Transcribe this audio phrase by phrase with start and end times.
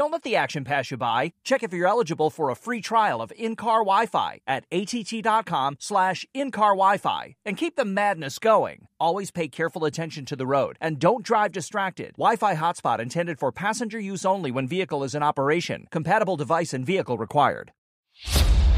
[0.00, 1.34] Don't let the action pass you by.
[1.44, 6.70] Check if you're eligible for a free trial of in-car Wi-Fi at att.com slash in-car
[6.70, 8.86] Wi-Fi and keep the madness going.
[8.98, 12.12] Always pay careful attention to the road and don't drive distracted.
[12.16, 15.86] Wi-Fi hotspot intended for passenger use only when vehicle is in operation.
[15.90, 17.72] Compatible device and vehicle required.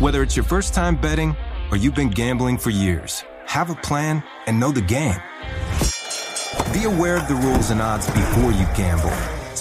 [0.01, 1.37] Whether it's your first time betting
[1.71, 5.21] or you've been gambling for years, have a plan and know the game.
[6.75, 9.42] Be aware of the rules and odds before you gamble.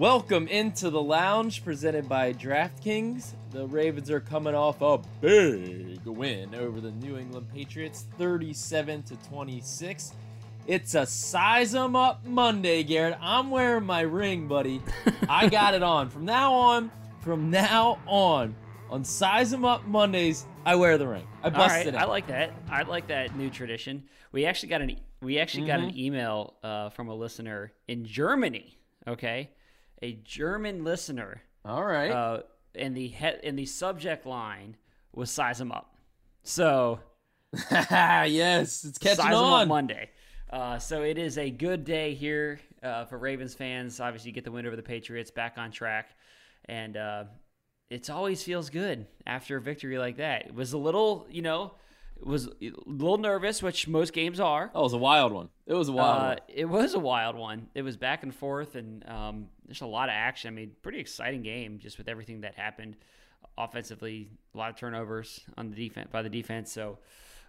[0.00, 3.34] Welcome into the lounge presented by DraftKings.
[3.50, 9.16] The Ravens are coming off a big win over the New England Patriots, 37 to
[9.28, 10.12] 26.
[10.66, 13.18] It's a size 'em up Monday, Garrett.
[13.20, 14.80] I'm wearing my ring, buddy.
[15.28, 16.08] I got it on.
[16.08, 18.54] From now on, from now on,
[18.88, 21.26] on size 'em up Mondays, I wear the ring.
[21.42, 21.94] I busted right, it.
[21.94, 22.52] I like that.
[22.70, 24.04] I like that new tradition.
[24.32, 25.88] We actually got an we actually got Mm-hmm.
[25.90, 28.78] an email uh, from a listener in Germany.
[29.06, 29.50] Okay,
[30.02, 31.42] a German listener.
[31.64, 32.10] All right.
[32.10, 32.42] Uh,
[32.74, 34.76] and the he- and the subject line
[35.12, 35.94] was "size 'em up."
[36.42, 37.00] So
[37.70, 39.62] yes, it's catching size on.
[39.62, 40.10] up Monday.
[40.50, 44.00] Uh, so it is a good day here uh, for Ravens fans.
[44.00, 46.10] Obviously, you get the win over the Patriots, back on track,
[46.64, 47.24] and uh,
[47.88, 50.46] it always feels good after a victory like that.
[50.46, 51.74] It was a little, you know,
[52.26, 54.70] was a little nervous, which most games are.
[54.72, 55.48] That was a wild one.
[55.66, 56.38] It was a wild Uh, one.
[56.48, 57.68] it was a wild one.
[57.74, 60.48] It was back and forth, and um, there's a lot of action.
[60.48, 62.96] I mean, pretty exciting game just with everything that happened
[63.58, 64.28] offensively.
[64.54, 66.72] A lot of turnovers on the defense by the defense.
[66.72, 66.98] So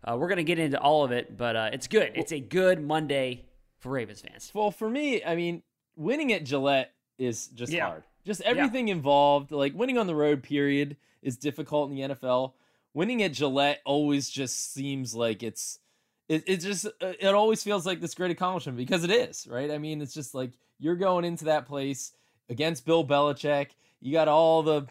[0.03, 2.12] uh, we're gonna get into all of it, but uh, it's good.
[2.16, 3.46] It's a good Monday
[3.79, 4.51] for Ravens fans.
[4.53, 5.63] Well, for me, I mean,
[5.96, 7.88] winning at Gillette is just Yeah.
[7.88, 8.03] hard.
[8.23, 12.53] Just everything involved, like winning on the road, period, is difficult in the NFL.
[12.94, 15.79] Winning at Gillette always just seems like it's,
[16.28, 19.72] it, it just, uh, it always feels like this great accomplishment because it is, right?
[19.72, 22.12] I mean, it's just like you're going into that place
[22.50, 23.72] against Bill Belichick.
[24.00, 24.88] You got all the,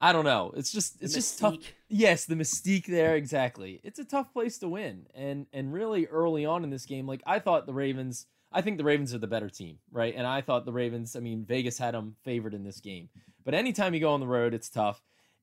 [0.00, 0.52] I don't know.
[0.56, 1.56] It's just, it's just tough.
[1.88, 3.80] Yes, the mystique there exactly.
[3.82, 7.22] It's a tough place to win, and and really early on in this game, like
[7.26, 8.26] I thought the Ravens.
[8.52, 10.14] I think the Ravens are the better team, right?
[10.14, 11.16] And I thought the Ravens.
[11.16, 13.08] I mean, Vegas had them favored in this game,
[13.42, 15.00] but anytime you go on the road, it's tough,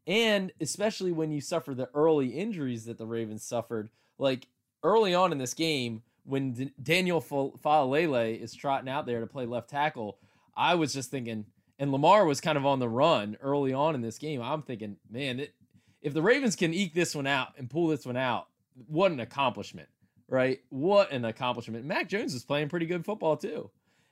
[0.07, 4.47] and especially when you suffer the early injuries that the Ravens suffered, like
[4.83, 9.27] early on in this game when D- Daniel Fa- Faalele is trotting out there to
[9.27, 10.17] play left tackle.
[10.55, 11.45] I was just thinking,
[11.79, 14.41] and Lamar was kind of on the run early on in this game.
[14.41, 15.53] I'm thinking, man, it,
[16.01, 18.47] if the Ravens can eke this one out and pull this one out,
[18.87, 19.87] what an accomplishment,
[20.27, 20.59] right?
[20.69, 21.85] What an accomplishment.
[21.85, 23.69] Mac Jones is playing pretty good football too.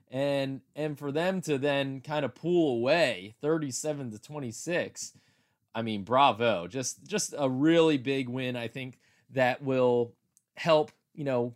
[0.10, 5.14] And and for them to then kind of pull away 37 to 26,
[5.74, 6.68] I mean, bravo.
[6.68, 9.00] Just just a really big win I think
[9.32, 10.14] that will
[10.56, 11.56] help, you know,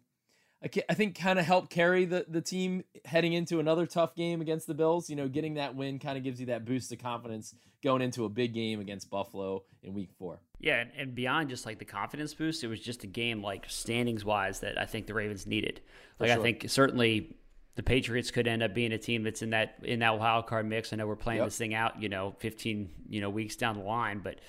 [0.63, 4.41] I, I think kind of help carry the, the team heading into another tough game
[4.41, 5.09] against the Bills.
[5.09, 7.53] You know, getting that win kind of gives you that boost of confidence
[7.83, 10.39] going into a big game against Buffalo in week four.
[10.59, 13.65] Yeah, and, and beyond just like the confidence boost, it was just a game like
[13.69, 15.81] standings wise that I think the Ravens needed.
[16.19, 17.35] Like I think certainly
[17.75, 20.65] the Patriots could end up being a team that's in that in that wild card
[20.65, 20.93] mix.
[20.93, 21.47] I know we're playing Yep.
[21.47, 24.39] this thing out, you know, 15 you know weeks down the line, but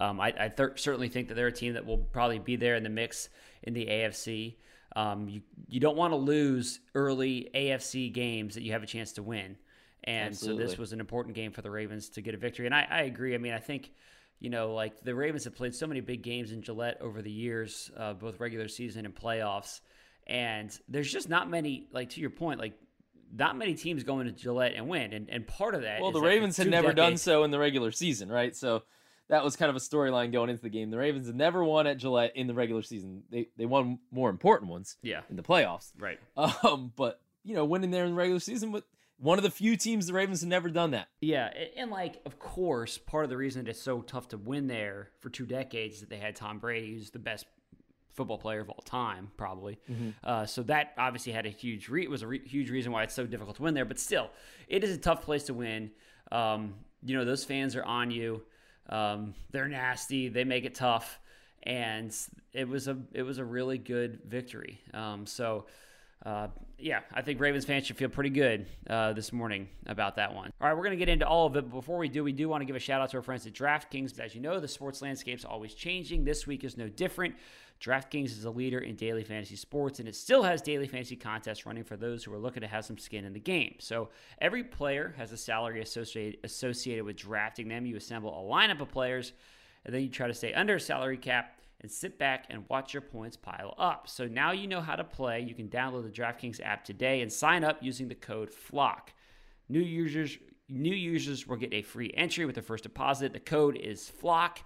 [0.00, 2.74] um, I, I th- certainly think that they're a team that will probably be there
[2.76, 3.28] in the mix
[3.62, 4.56] in the AFC.
[4.94, 9.12] Um, you you don't want to lose early AFC games that you have a chance
[9.12, 9.56] to win,
[10.04, 12.66] and so this was an important game for the Ravens to get a victory.
[12.66, 13.34] And I, I agree.
[13.34, 13.90] I mean, I think
[14.38, 17.30] you know, like the Ravens have played so many big games in Gillette over the
[17.30, 19.80] years, uh, both regular season and playoffs.
[20.26, 22.74] And there's just not many, like to your point, like
[23.36, 25.12] not many teams go into Gillette and win.
[25.12, 27.92] And, and part of that Well, the Ravens had never done so in the regular
[27.92, 28.54] season, right?
[28.56, 28.82] So
[29.28, 30.90] that was kind of a storyline going into the game.
[30.90, 33.22] The Ravens had never won at Gillette in the regular season.
[33.30, 35.92] They they won more important ones Yeah, in the playoffs.
[35.98, 36.18] right.
[36.36, 38.84] Um, but you know, winning there in the regular season, but
[39.18, 41.08] one of the few teams the Ravens had never done that.
[41.20, 44.66] Yeah, and like, of course, part of the reason that it's so tough to win
[44.66, 47.46] there for two decades is that they had Tom Brady, who's the best
[48.16, 49.78] football player of all time, probably.
[50.24, 53.14] Uh, so that obviously had a huge re- was a re- huge reason why it's
[53.14, 53.84] so difficult to win there.
[53.84, 54.30] But still,
[54.68, 55.90] it is a tough place to win.
[56.32, 56.74] Um,
[57.04, 58.42] you know, those fans are on you.
[58.88, 60.28] Um, they're nasty.
[60.28, 61.20] They make it tough,
[61.62, 62.14] and
[62.52, 64.80] it was a it was a really good victory.
[64.94, 65.66] Um, so.
[66.24, 66.48] uh,
[66.78, 70.50] yeah, I think Ravens fans should feel pretty good uh, this morning about that one.
[70.60, 71.62] All right, we're going to get into all of it.
[71.70, 73.46] But before we do, we do want to give a shout out to our friends
[73.46, 74.18] at DraftKings.
[74.20, 76.24] As you know, the sports landscape is always changing.
[76.24, 77.34] This week is no different.
[77.80, 81.66] DraftKings is a leader in daily fantasy sports, and it still has daily fantasy contests
[81.66, 83.76] running for those who are looking to have some skin in the game.
[83.78, 84.08] So
[84.40, 87.86] every player has a salary associated associated with drafting them.
[87.86, 89.32] You assemble a lineup of players,
[89.84, 92.94] and then you try to stay under a salary cap and sit back and watch
[92.94, 94.08] your points pile up.
[94.08, 95.40] So now you know how to play.
[95.40, 99.12] You can download the DraftKings app today and sign up using the code FLOCK.
[99.68, 100.38] New users
[100.68, 103.32] new users will get a free entry with their first deposit.
[103.32, 104.64] The code is FLOCK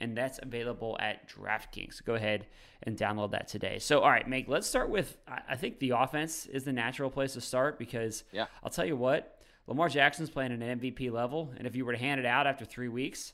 [0.00, 2.04] and that's available at DraftKings.
[2.04, 2.46] Go ahead
[2.82, 3.78] and download that today.
[3.78, 7.34] So, all right, Meg, let's start with I think the offense is the natural place
[7.34, 8.46] to start because yeah.
[8.62, 11.92] I'll tell you what, Lamar Jackson's playing at an MVP level, and if you were
[11.92, 13.32] to hand it out after three weeks,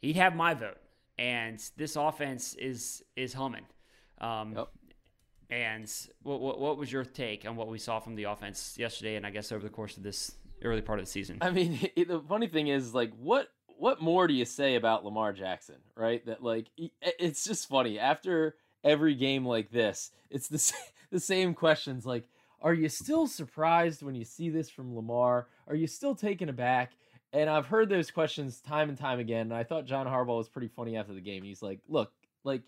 [0.00, 0.78] he'd have my vote
[1.20, 3.66] and this offense is is humming.
[4.20, 4.68] Um, yep.
[5.50, 5.90] And
[6.22, 9.26] what, what, what was your take on what we saw from the offense yesterday, and
[9.26, 11.38] I guess over the course of this early part of the season?
[11.40, 13.48] I mean, the funny thing is, like, what
[13.80, 16.24] what more do you say about Lamar Jackson, right?
[16.26, 16.66] That like,
[17.00, 18.54] it's just funny after
[18.84, 20.72] every game like this, it's the
[21.10, 22.04] the same questions.
[22.04, 22.28] Like,
[22.60, 25.46] are you still surprised when you see this from Lamar?
[25.66, 26.92] Are you still taken aback?
[27.32, 29.42] And I've heard those questions time and time again.
[29.42, 31.42] And I thought John Harbaugh was pretty funny after the game.
[31.42, 32.12] He's like, look,
[32.44, 32.62] like,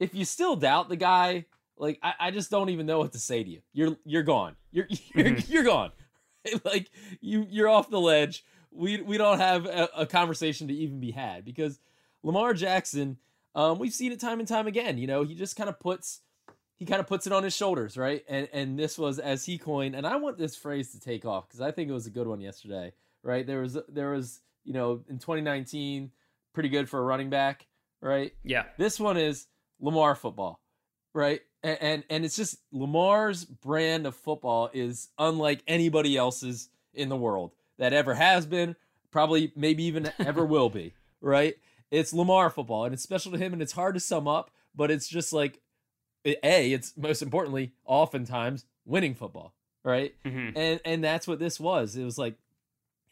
[0.00, 1.46] if you still doubt the guy,
[1.78, 3.60] like, I, I just don't even know what to say to you.
[3.72, 4.56] You're you're gone.
[4.70, 5.52] You're you're, mm-hmm.
[5.52, 5.92] you're gone.
[6.64, 6.90] like
[7.20, 8.44] you you're off the ledge.
[8.76, 11.80] We we don't have a, a conversation to even be had because
[12.22, 13.18] Lamar Jackson,
[13.54, 14.98] um, we've seen it time and time again.
[14.98, 16.20] You know, he just kind of puts
[16.76, 18.24] he kind of puts it on his shoulders, right?
[18.28, 21.48] And and this was as he coined, and I want this phrase to take off
[21.48, 22.92] because I think it was a good one yesterday
[23.26, 23.46] right?
[23.46, 26.10] There was there was you know in 2019
[26.54, 27.66] pretty good for a running back,
[28.00, 28.32] right?
[28.42, 28.64] Yeah.
[28.78, 29.46] This one is
[29.80, 30.60] Lamar football,
[31.12, 31.40] right?
[31.62, 37.16] And, and and, it's just Lamar's brand of football is unlike anybody else's in the
[37.16, 38.76] world that ever has been,
[39.10, 41.56] probably maybe even ever will be, right?
[41.90, 44.90] It's Lamar football and it's special to him and it's hard to sum up, but
[44.90, 45.60] it's just like
[46.24, 50.14] a it's most importantly oftentimes winning football, right?
[50.24, 50.56] Mm-hmm.
[50.56, 51.96] And and that's what this was.
[51.96, 52.34] It was like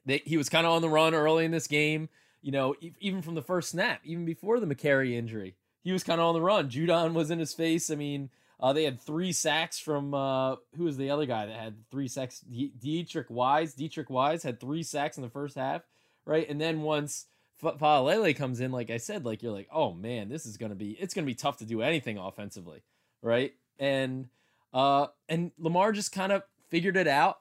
[0.07, 2.09] they, he was kind of on the run early in this game.
[2.43, 6.21] You know, even from the first snap, even before the Mekari injury, he was kind
[6.21, 6.69] of on the run.
[6.69, 7.91] Judon was in his face.
[7.91, 8.29] I mean,
[8.61, 12.09] uh, they had three sacks from uh, who was the other guy that had three
[12.09, 12.45] sacks?
[12.51, 13.75] Deatrich Wise.
[13.75, 15.83] Deatrich Wise had three sacks in the first half,
[16.25, 16.49] right?
[16.49, 17.27] And then once
[17.63, 20.91] Faalele comes in, like I said, like you're like, oh man, this is gonna be
[20.93, 22.83] it's gonna be tough to do anything offensively,
[23.23, 23.55] right?
[23.79, 24.29] And
[24.73, 27.39] uh, and Lamar just kind of figured it out.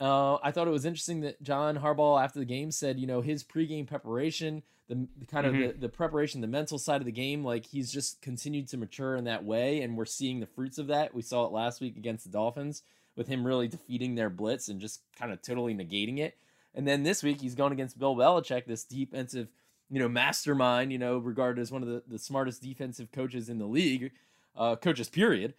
[0.00, 3.20] Uh, I thought it was interesting that John Harbaugh after the game said, you know,
[3.20, 5.66] his pregame preparation, the, the kind of mm-hmm.
[5.68, 9.16] the, the preparation, the mental side of the game, like he's just continued to mature
[9.16, 11.14] in that way, and we're seeing the fruits of that.
[11.14, 12.82] We saw it last week against the Dolphins
[13.16, 16.36] with him really defeating their blitz and just kind of totally negating it.
[16.74, 19.48] And then this week he's going against Bill Belichick, this defensive,
[19.90, 23.58] you know, mastermind, you know, regarded as one of the, the smartest defensive coaches in
[23.58, 24.10] the league,
[24.56, 25.54] uh, coaches period.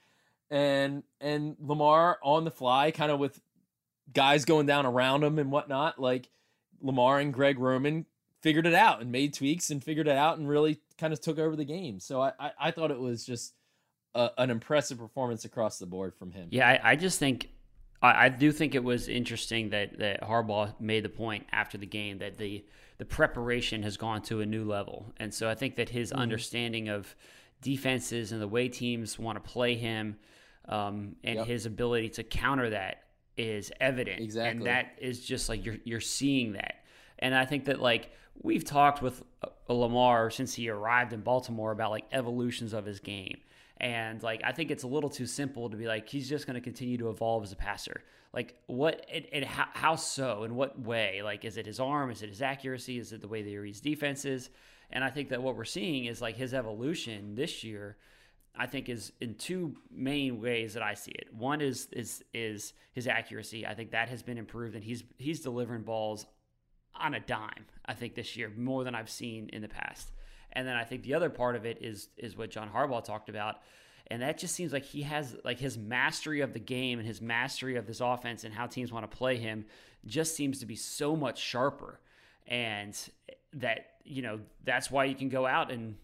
[0.52, 3.42] And and Lamar on the fly, kind of with
[4.14, 6.30] guys going down around him and whatnot, like
[6.82, 8.06] Lamar and Greg Roman
[8.46, 11.40] figured it out and made tweaks and figured it out and really kind of took
[11.40, 12.00] over the game.
[12.00, 13.56] So I, I, I thought it was just
[14.14, 16.50] a, an impressive performance across the board from him.
[16.52, 17.50] Yeah, I, I just think
[18.04, 21.88] I, I, do think it was interesting that that Harbaugh made the point after the
[21.88, 22.64] game that the
[23.00, 26.22] the preparation has gone to a new level, and so I think that his mm-hmm.
[26.22, 27.16] understanding of
[27.64, 30.18] defenses and the way teams want to play him.
[30.68, 31.48] Um, and yep.
[31.48, 33.04] his ability to counter that
[33.38, 34.20] is evident.
[34.20, 34.58] Exactly.
[34.58, 36.86] And that is just like you're you're seeing that.
[37.20, 38.12] And I think that like
[38.42, 43.00] we've talked with uh, Lamar since he arrived in Baltimore about like evolutions of his
[43.00, 43.38] game.
[43.78, 46.56] And like I think it's a little too simple to be like he's just going
[46.56, 48.04] to continue to evolve as a passer.
[48.34, 50.44] Like what and, how, how so?
[50.44, 51.22] In what way?
[51.24, 52.12] Like is it his arm?
[52.12, 53.00] Is it his accuracy?
[53.00, 54.50] Is it the way that he reads defenses?
[54.92, 57.98] And I think that what we're seeing is like his evolution this year
[58.58, 61.28] I think is in two main ways that I see it.
[61.34, 63.66] One is is is his accuracy.
[63.66, 66.26] I think that has been improved, and he's he's delivering balls
[67.00, 67.66] on a dime.
[67.86, 70.12] I think this year more than I've seen in the past.
[70.54, 73.30] And then I think the other part of it is is what John Harbaugh talked
[73.30, 73.58] about,
[74.08, 77.22] and that just seems like he has like his mastery of the game and his
[77.22, 79.66] mastery of this offense and how teams want to play him
[80.06, 82.00] just seems to be so much sharper,
[82.48, 82.98] and
[83.54, 85.96] that you know that's why you can go out and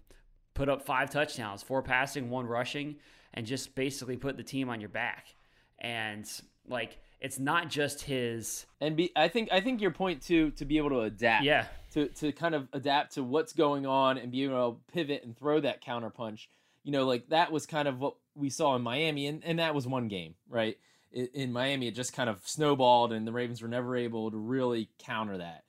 [0.54, 2.98] put up five touchdowns, four passing, one rushing,
[3.34, 5.34] and just basically put the team on your back.
[5.80, 6.30] And
[6.68, 10.66] like it's not just his and be I think I think your point too to
[10.66, 11.46] be able to adapt.
[11.46, 11.66] Yeah.
[11.94, 15.38] To to kind of adapt to what's going on and be able to pivot and
[15.38, 16.50] throw that counter punch.
[16.84, 19.76] You know, like that was kind of what we saw in Miami and, and that
[19.76, 20.78] was one game, right?
[21.12, 24.90] in Miami, it just kind of snowballed, and the Ravens were never able to really
[24.98, 25.64] counter that.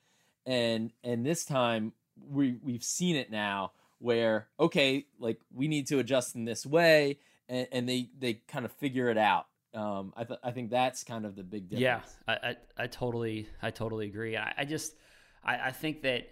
[0.45, 1.93] And and this time
[2.29, 7.19] we we've seen it now where okay, like we need to adjust in this way,
[7.49, 9.47] and, and they they kind of figure it out.
[9.73, 12.15] Um, I th- I think that's kind of the big difference.
[12.27, 14.37] Yeah, I I, I totally I totally agree.
[14.37, 14.95] I, I just
[15.43, 16.29] I, I think that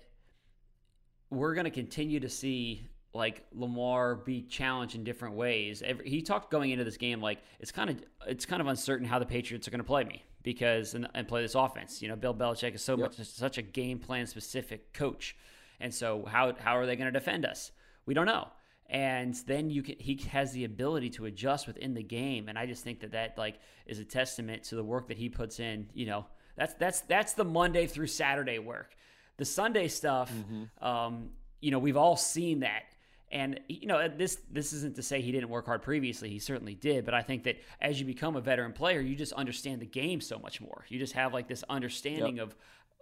[1.29, 5.81] we're going to continue to see like Lamar be challenged in different ways.
[5.81, 9.07] Every, he talked going into this game like it's kind of it's kind of uncertain
[9.07, 12.01] how the Patriots are going to play me because and, and, play this offense.
[12.01, 13.17] You know, Bill Belichick is so yep.
[13.17, 15.35] much such a game plan specific coach,
[15.79, 17.71] and so how how are they going to defend us?
[18.05, 18.47] We don't know.
[18.91, 22.65] And then you can he has the ability to adjust within the game, and I
[22.65, 23.57] just think that that like
[23.87, 25.87] is a testament to the work that he puts in.
[25.93, 26.25] You know,
[26.57, 28.93] that's that's that's the Monday through Saturday work.
[29.37, 30.85] The Sunday stuff, mm-hmm.
[30.85, 31.29] um,
[31.61, 32.83] you know, we've all seen that
[33.31, 36.29] and you know, this this isn't to say he didn't work hard previously.
[36.29, 39.31] He certainly did, but I think that as you become a veteran player, you just
[39.33, 40.85] understand the game so much more.
[40.89, 42.47] You just have like this understanding yep.
[42.47, 42.55] of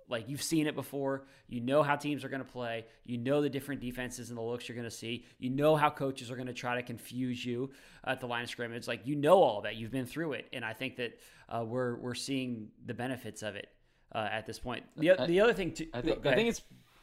[0.09, 1.25] like you've seen it before.
[1.47, 2.85] You know how teams are going to play.
[3.05, 5.25] You know the different defenses and the looks you're going to see.
[5.37, 7.71] You know how coaches are going to try to confuse you
[8.05, 8.87] at the line of scrimmage.
[8.87, 9.75] Like you know all that.
[9.75, 13.55] You've been through it, and I think that uh, we're we're seeing the benefits of
[13.55, 13.69] it
[14.13, 14.83] uh, at this point.
[14.97, 16.61] The, the other thing, too, I think I think it's.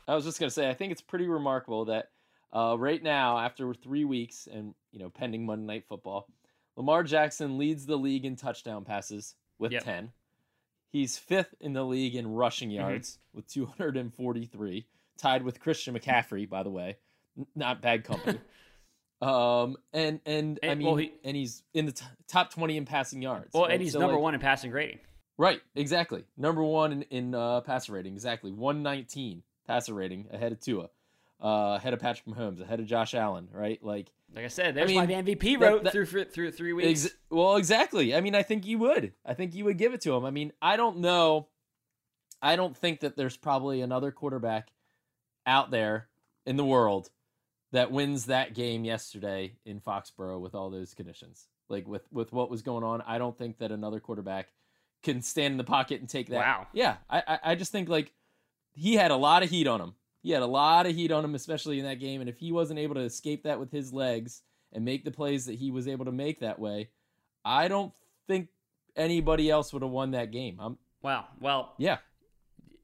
[0.08, 2.10] I was just going to say, I think it's pretty remarkable that
[2.52, 6.28] uh, right now, after three weeks and you know pending Monday Night Football,
[6.76, 9.84] Lamar Jackson leads the league in touchdown passes with yep.
[9.84, 10.12] ten.
[10.90, 12.80] He's fifth in the league in rushing mm-hmm.
[12.80, 13.38] yards mm-hmm.
[13.38, 14.86] with 243,
[15.18, 16.96] tied with Christian McCaffrey, by the way.
[17.54, 18.40] Not bad company.
[19.20, 22.84] um, and and I mean, well, he, and he's in the t- top 20 in
[22.86, 23.50] passing yards.
[23.52, 23.72] Well, right?
[23.72, 25.00] and he's so number like, one in passing rating.
[25.38, 26.24] Right, exactly.
[26.38, 28.52] Number one in, in uh, passer rating, exactly.
[28.52, 30.88] 119 passer rating ahead of Tua
[31.42, 33.82] uh, ahead of Patrick Mahomes, ahead of Josh Allen, right?
[33.82, 36.72] Like, like I said, there's I mean, my MVP wrote that, that, through through three
[36.72, 37.06] weeks.
[37.06, 38.14] Ex- well, exactly.
[38.14, 39.12] I mean, I think you would.
[39.24, 40.24] I think you would give it to him.
[40.24, 41.48] I mean, I don't know.
[42.42, 44.70] I don't think that there's probably another quarterback
[45.46, 46.08] out there
[46.44, 47.08] in the world
[47.72, 51.48] that wins that game yesterday in Foxborough with all those conditions.
[51.68, 54.48] Like with with what was going on, I don't think that another quarterback
[55.02, 56.36] can stand in the pocket and take that.
[56.36, 56.66] Wow.
[56.72, 58.12] Yeah, I I, I just think like
[58.72, 59.94] he had a lot of heat on him
[60.26, 62.20] he had a lot of heat on him, especially in that game.
[62.20, 64.42] And if he wasn't able to escape that with his legs
[64.72, 66.90] and make the plays that he was able to make that way,
[67.44, 67.92] I don't
[68.26, 68.48] think
[68.96, 70.58] anybody else would have won that game.
[70.58, 71.26] I'm, wow.
[71.40, 71.98] Well, yeah.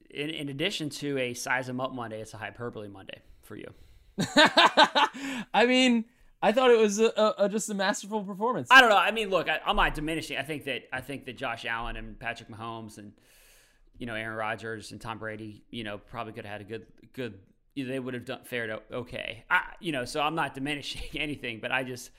[0.08, 3.74] In, in addition to a size him up Monday, it's a hyperbole Monday for you.
[5.52, 6.04] I mean,
[6.40, 8.68] I thought it was a, a, just a masterful performance.
[8.70, 8.96] I don't know.
[8.96, 10.36] I mean, look, I, am not diminishing.
[10.36, 13.14] I think that I think that Josh Allen and Patrick Mahomes and
[13.98, 16.86] you know, Aaron Rodgers and Tom Brady, you know, probably could have had a good,
[17.12, 17.38] good,
[17.76, 19.44] they would have done fared okay.
[19.50, 22.10] I, you know, so I'm not diminishing anything, but I just,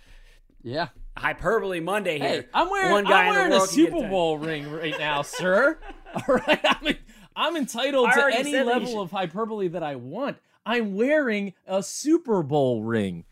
[0.64, 2.28] yeah, hyperbole Monday here.
[2.28, 5.78] Hey, I'm wearing, One guy I'm wearing a Super Bowl ring right now, sir.
[6.16, 6.96] All right, I'm,
[7.36, 10.38] I'm entitled to any level of hyperbole that I want.
[10.66, 13.26] I'm wearing a Super Bowl ring.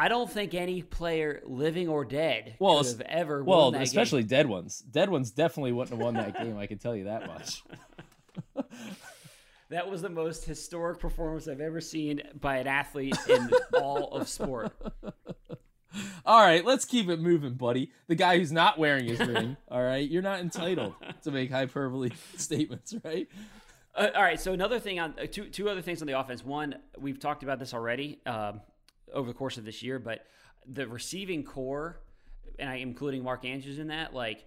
[0.00, 4.28] I don't think any player, living or dead, well, could have ever well, especially game.
[4.28, 4.78] dead ones.
[4.78, 6.56] Dead ones definitely wouldn't have won that game.
[6.56, 7.62] I can tell you that much.
[9.68, 14.26] that was the most historic performance I've ever seen by an athlete in all of
[14.26, 14.72] sport.
[16.24, 17.90] All right, let's keep it moving, buddy.
[18.06, 19.56] The guy who's not wearing his ring.
[19.68, 23.26] All right, you're not entitled to make hyperbole statements, right?
[23.92, 24.40] Uh, all right.
[24.40, 26.44] So another thing on uh, two two other things on the offense.
[26.44, 28.20] One, we've talked about this already.
[28.24, 28.60] Um,
[29.12, 30.26] over the course of this year, but
[30.66, 32.00] the receiving corps,
[32.58, 34.46] and I including Mark Andrews in that, like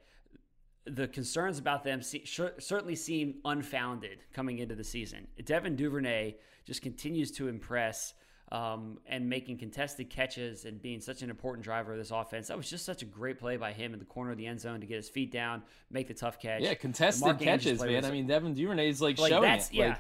[0.86, 5.27] the concerns about them certainly seem unfounded coming into the season.
[5.43, 8.13] Devin Duvernay just continues to impress
[8.51, 12.50] um, and making contested catches and being such an important driver of this offense.
[12.50, 14.60] That was just such a great play by him in the corner of the end
[14.60, 16.62] zone to get his feet down, make the tough catch.
[16.62, 18.05] Yeah, contested catches, man.
[18.05, 19.70] I mean, Devin Duvernay is like, like showing it.
[19.72, 19.88] Yeah.
[19.88, 20.00] Like,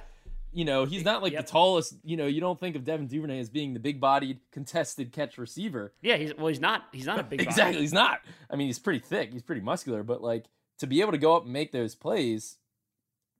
[0.53, 1.45] you know, he's not like yep.
[1.45, 1.95] the tallest.
[2.03, 5.93] You know, you don't think of Devin Duvernay as being the big-bodied, contested catch receiver.
[6.01, 6.83] Yeah, he's well, he's not.
[6.91, 7.41] He's not a big.
[7.41, 8.21] exactly, he's not.
[8.49, 9.33] I mean, he's pretty thick.
[9.33, 10.45] He's pretty muscular, but like
[10.79, 12.57] to be able to go up and make those plays,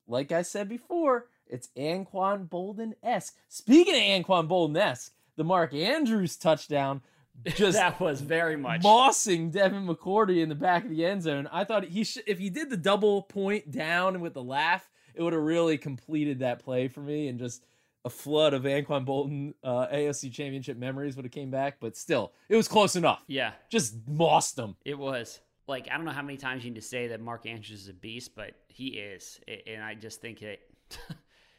[0.07, 3.35] like I said before, it's Anquan Boldin esque.
[3.47, 7.01] Speaking of Anquan Boldin esque, the Mark Andrews touchdown
[7.45, 11.47] just that was very much bossing Devin McCourty in the back of the end zone.
[11.51, 15.21] I thought he should if he did the double point down with the laugh, it
[15.21, 17.65] would have really completed that play for me and just
[18.05, 21.77] a flood of Anquan Boldin uh, AFC Championship memories would have came back.
[21.79, 23.23] But still, it was close enough.
[23.27, 24.75] Yeah, just lost them.
[24.85, 27.45] It was like I don't know how many times you need to say that Mark
[27.45, 30.59] Andrews is a beast, but he is, and I just think that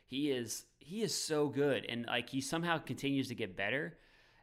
[0.07, 3.97] he is he is so good, and like he somehow continues to get better,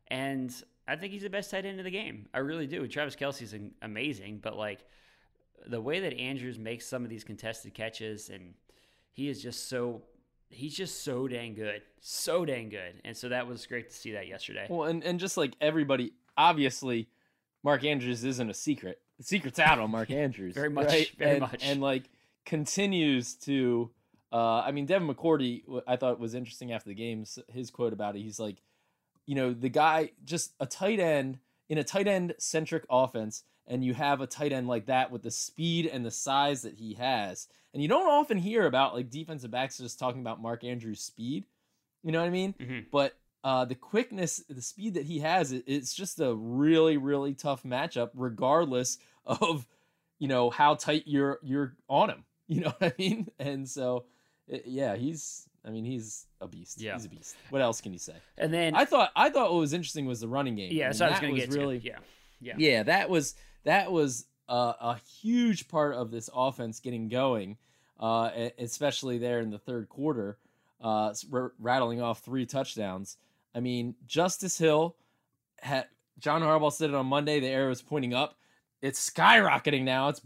[0.08, 0.52] and
[0.88, 2.28] I think he's the best tight end of the game.
[2.34, 2.88] I really do.
[2.88, 4.86] Travis Kelce's amazing, but like
[5.68, 8.56] the way that Andrews makes some of these contested catches, and
[9.12, 10.02] he is just so
[10.50, 14.12] he's just so dang good, so dang good, and so that was great to see
[14.14, 14.68] that yesterday.
[14.70, 17.10] Well, and and just like everybody, obviously,
[17.64, 19.00] Mark Andrews isn't a secret.
[19.18, 20.54] The secret's out on Mark Andrews.
[20.54, 21.12] very much, right?
[21.18, 22.10] very and, much, and like
[22.46, 23.92] continues to.
[24.34, 27.38] Uh, I mean, Devin McCourty, I thought was interesting after the games.
[27.50, 28.62] His quote about it, he's like,
[29.26, 33.84] you know, the guy just a tight end in a tight end centric offense, and
[33.84, 36.94] you have a tight end like that with the speed and the size that he
[36.94, 41.02] has, and you don't often hear about like defensive backs just talking about Mark Andrews'
[41.02, 41.46] speed.
[42.04, 42.54] You know what I mean?
[42.60, 42.80] Mm-hmm.
[42.92, 47.34] But uh, the quickness, the speed that he has, it, it's just a really, really
[47.34, 49.66] tough matchup, regardless of
[50.20, 52.24] you know how tight you're you're on him.
[52.52, 53.30] You know what I mean?
[53.40, 54.08] And so,
[54.46, 55.48] it, yeah, he's.
[55.64, 56.82] I mean, he's a beast.
[56.82, 56.96] Yeah.
[56.96, 57.38] he's a beast.
[57.50, 58.16] What else can you say?
[58.38, 60.70] and then I thought I thought what was interesting was the running game.
[60.74, 61.88] yeah, and that's what I was that going to get really, to.
[61.88, 61.98] Yeah,
[62.42, 67.58] yeah, yeah, that was that was a, a huge part of this offense getting going,
[68.00, 70.38] uh, especially there in the third quarter,
[70.82, 73.18] uh, r- rattling off three touchdowns.
[73.54, 74.96] I mean, Justice Hill
[75.62, 75.88] had
[76.20, 77.40] John Harbaugh said it on Monday.
[77.40, 78.36] The arrow is pointing up.
[78.82, 80.10] It's skyrocketing now.
[80.10, 80.22] It's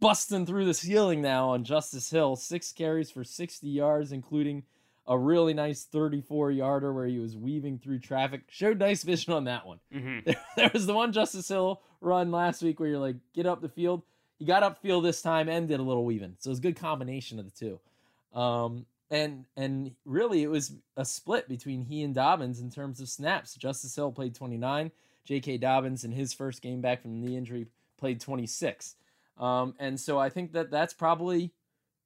[0.00, 2.36] busting through the ceiling now on Justice Hill.
[2.36, 4.64] Six carries for 60 yards, including
[5.06, 8.42] a really nice 34 yarder where he was weaving through traffic.
[8.48, 9.80] Showed nice vision on that one.
[9.92, 13.46] hmm There, there was the one Justice Hill run last week where you're like, get
[13.46, 14.02] up the field.
[14.38, 16.36] He got upfield this time and did a little weaving.
[16.38, 18.38] So it was a good combination of the two.
[18.38, 23.08] Um, and and really it was a split between he and Dobbins in terms of
[23.08, 23.54] snaps.
[23.54, 24.90] Justice Hill played 29.
[25.24, 25.58] J.K.
[25.58, 27.66] Dobbins in his first game back from the injury
[27.98, 28.96] played 26.
[29.38, 31.52] Um, and so I think that that's probably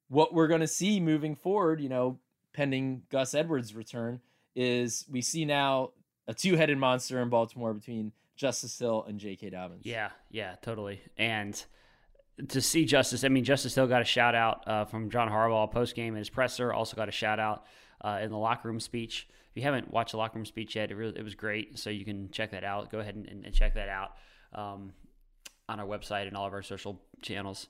[0.09, 1.81] what we're going to see moving forward.
[1.81, 2.19] You know,
[2.57, 4.19] pending Gus Edwards' return,
[4.55, 5.91] is we see now
[6.27, 9.51] a two-headed monster in Baltimore between Justice Hill and J.K.
[9.51, 9.85] Dobbins.
[9.85, 10.99] Yeah, yeah, totally.
[11.17, 11.63] And
[12.49, 15.71] to see Justice, I mean, Justice Hill got a shout out uh, from John Harbaugh
[15.71, 16.73] post game in his presser.
[16.73, 17.65] Also got a shout out
[18.01, 19.27] uh, in the locker room speech.
[19.51, 21.77] If you haven't watched the locker room speech yet, it really it was great.
[21.77, 22.91] So you can check that out.
[22.91, 24.15] Go ahead and, and check that out
[24.53, 24.93] um,
[25.69, 27.67] on our website and all of our social channels.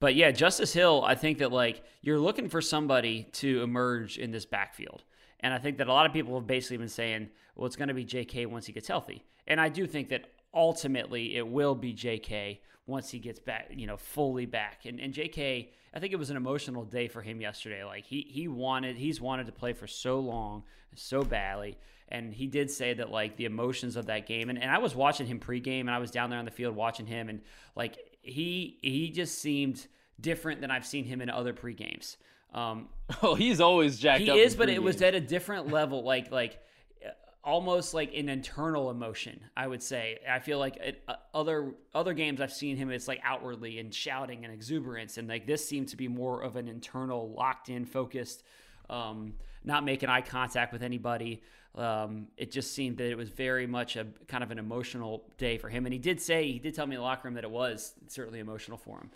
[0.00, 4.30] But yeah, Justice Hill, I think that like you're looking for somebody to emerge in
[4.30, 5.02] this backfield.
[5.40, 7.88] And I think that a lot of people have basically been saying, well, it's going
[7.88, 9.24] to be JK once he gets healthy.
[9.46, 13.86] And I do think that ultimately it will be JK once he gets back, you
[13.86, 14.86] know, fully back.
[14.86, 17.84] And and JK, I think it was an emotional day for him yesterday.
[17.84, 21.76] Like he he wanted he's wanted to play for so long, so badly.
[22.10, 24.94] And he did say that like the emotions of that game and, and I was
[24.94, 27.42] watching him pregame and I was down there on the field watching him and
[27.76, 29.86] like he he just seemed
[30.20, 32.16] different than I've seen him in other pregames.
[32.52, 32.88] Um,
[33.22, 34.36] Oh, he's always jacked he up.
[34.36, 36.58] is, but it was at a different level, like like
[37.04, 37.10] uh,
[37.42, 39.40] almost like an internal emotion.
[39.56, 40.18] I would say.
[40.30, 43.94] I feel like it, uh, other other games I've seen him, it's like outwardly and
[43.94, 47.86] shouting and exuberance, and like this seemed to be more of an internal, locked in,
[47.86, 48.42] focused,
[48.90, 51.42] um, not making eye contact with anybody.
[51.78, 55.58] Um, it just seemed that it was very much a kind of an emotional day
[55.58, 57.44] for him, and he did say he did tell me in the locker room that
[57.44, 59.10] it was certainly emotional for him.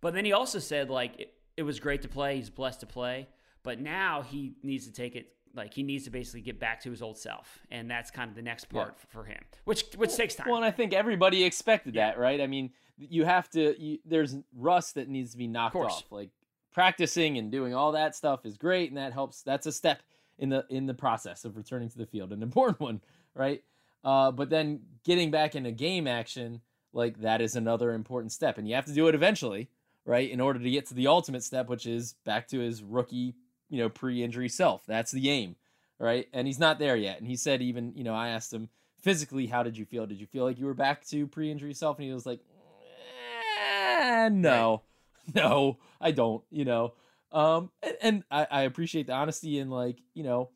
[0.00, 2.36] But then he also said like it, it was great to play.
[2.36, 3.28] He's blessed to play.
[3.62, 6.90] But now he needs to take it like he needs to basically get back to
[6.90, 10.14] his old self, and that's kind of the next part f- for him, which which
[10.14, 10.46] takes time.
[10.48, 12.40] Well, and I think everybody expected that, right?
[12.40, 13.80] I mean, you have to.
[13.80, 15.92] You, there's rust that needs to be knocked course.
[15.92, 16.12] off.
[16.12, 16.30] Like
[16.72, 19.42] practicing and doing all that stuff is great, and that helps.
[19.42, 20.00] That's a step
[20.38, 23.00] in the in the process of returning to the field, an important one,
[23.34, 23.62] right?
[24.04, 26.60] Uh, but then getting back into game action,
[26.92, 29.68] like that is another important step, and you have to do it eventually,
[30.04, 30.30] right?
[30.30, 33.34] In order to get to the ultimate step, which is back to his rookie,
[33.68, 34.86] you know, pre-injury self.
[34.86, 35.56] That's the aim,
[35.98, 36.28] right?
[36.32, 37.18] And he's not there yet.
[37.18, 38.68] And he said, even you know, I asked him
[39.00, 40.06] physically, how did you feel?
[40.06, 41.98] Did you feel like you were back to pre-injury self?
[41.98, 42.40] And he was like,
[44.00, 44.82] eh, no,
[45.34, 46.42] no, I don't.
[46.50, 46.94] You know,
[47.32, 50.50] um, and, and I, I appreciate the honesty and like you know,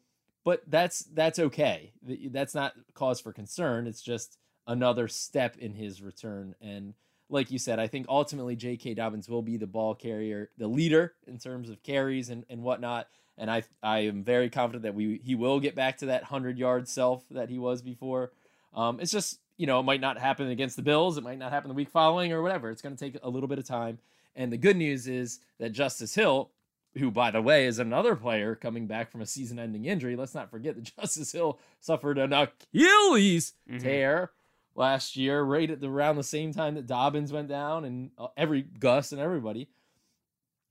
[0.44, 1.92] but that's that's okay.
[2.02, 3.86] That's not cause for concern.
[3.86, 6.54] It's just another step in his return.
[6.60, 6.94] And
[7.28, 8.94] like you said, I think ultimately J.K.
[8.94, 13.08] Dobbins will be the ball carrier, the leader in terms of carries and, and whatnot.
[13.38, 16.58] And I I am very confident that we he will get back to that hundred
[16.58, 18.32] yard self that he was before.
[18.74, 21.16] Um, it's just you know it might not happen against the Bills.
[21.16, 22.70] It might not happen the week following or whatever.
[22.70, 23.98] It's going to take a little bit of time.
[24.36, 26.50] And the good news is that Justice Hill,
[26.98, 30.14] who by the way is another player coming back from a season-ending injury.
[30.16, 33.80] Let's not forget that Justice Hill suffered an Achilles Mhm.
[33.82, 34.30] tear
[34.74, 38.28] last year, right at the around the same time that Dobbins went down, and uh,
[38.36, 39.68] every Gus and everybody.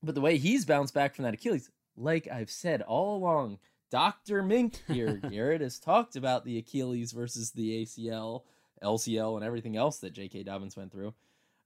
[0.02, 3.58] But the way he's bounced back from that Achilles, like I've said all along,
[3.90, 8.42] Doctor Mink here, Garrett has talked about the Achilles versus the ACL,
[8.82, 10.42] LCL, and everything else that J.K.
[10.44, 11.14] Dobbins went through.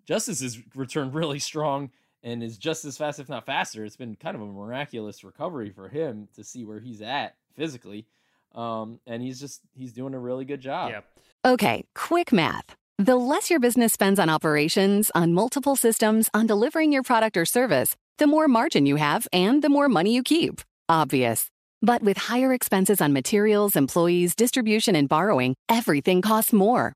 [0.05, 1.91] Justice has returned really strong
[2.27, 3.85] and is just as fast, if not faster.
[3.85, 8.05] It's been kind of a miraculous recovery for him to see where he's at physically.
[8.55, 10.91] Um, and he's just he's doing a really good job.
[10.91, 11.01] Yeah.
[11.45, 12.75] Okay, quick math.
[12.99, 17.45] The less your business spends on operations, on multiple systems, on delivering your product or
[17.45, 20.63] service, the more margin you have and the more money you keep.
[20.89, 21.49] Obvious.
[21.83, 26.95] But with higher expenses on materials, employees, distribution, and borrowing, everything costs more.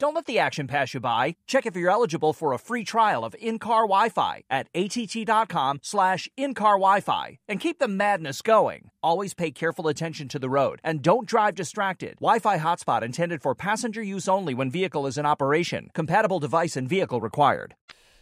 [0.00, 1.36] Don't let the action pass you by.
[1.46, 6.78] Check if you're eligible for a free trial of in-car Wi-Fi at att.com slash in-car
[6.78, 8.88] Wi-Fi and keep the madness going.
[9.02, 12.14] Always pay careful attention to the road and don't drive distracted.
[12.18, 15.90] Wi-Fi hotspot intended for passenger use only when vehicle is in operation.
[15.92, 17.74] Compatible device and vehicle required.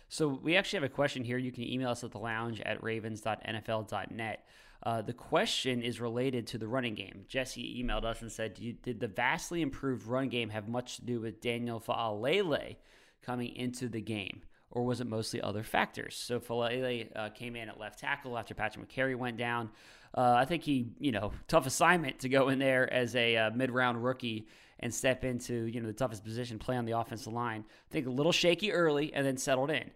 [0.08, 1.38] So we actually have a question here.
[1.38, 4.44] You can email us at the lounge at ravens.nfl.net.
[4.88, 7.26] Uh, the question is related to the running game.
[7.28, 11.20] Jesse emailed us and said, Did the vastly improved run game have much to do
[11.20, 12.76] with Daniel Faalele
[13.20, 14.40] coming into the game?
[14.70, 16.16] Or was it mostly other factors?
[16.16, 19.68] So Faalele uh, came in at left tackle after Patrick Mekari went down.
[20.16, 23.50] Uh, I think he, you know, tough assignment to go in there as a uh,
[23.50, 24.48] mid-round rookie
[24.80, 27.62] and step into, you know, the toughest position, play on the offensive line.
[27.68, 29.90] I think a little shaky early and then settled in.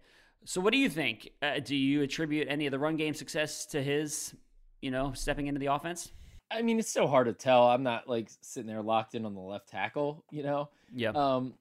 [0.44, 1.30] So what do you think?
[1.40, 4.34] Uh, do you attribute any of the run game success to his
[4.82, 6.10] you know, stepping into the offense?
[6.50, 7.68] I mean, it's so hard to tell.
[7.68, 10.68] I'm not like sitting there locked in on the left tackle, you know?
[10.94, 11.10] Yeah.
[11.10, 11.54] Um,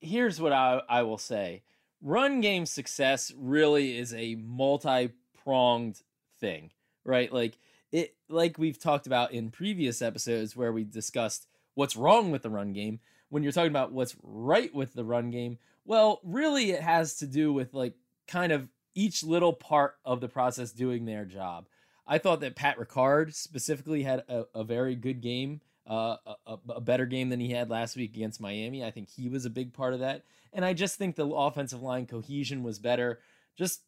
[0.00, 1.62] here's what I, I will say
[2.02, 5.10] run game success really is a multi
[5.42, 6.02] pronged
[6.38, 6.70] thing,
[7.04, 7.32] right?
[7.32, 7.56] Like,
[7.92, 12.50] it, like we've talked about in previous episodes where we discussed what's wrong with the
[12.50, 13.00] run game.
[13.30, 17.26] When you're talking about what's right with the run game, well, really it has to
[17.26, 17.94] do with like
[18.28, 21.66] kind of each little part of the process doing their job.
[22.06, 26.16] I thought that Pat Ricard specifically had a, a very good game, uh,
[26.46, 28.84] a, a, better game than he had last week against Miami.
[28.84, 30.22] I think he was a big part of that.
[30.52, 33.20] And I just think the offensive line cohesion was better.
[33.56, 33.82] Just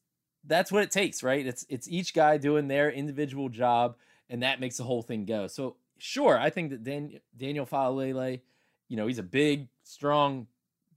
[0.45, 1.47] that's what it takes, right?
[1.47, 3.97] It's it's each guy doing their individual job,
[4.29, 5.47] and that makes the whole thing go.
[5.47, 8.41] So sure, I think that Dan, Daniel Faalele,
[8.89, 10.47] you know, he's a big, strong